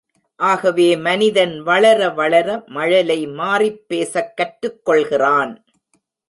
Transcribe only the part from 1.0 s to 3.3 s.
மனிதன் வளர வளர மழலை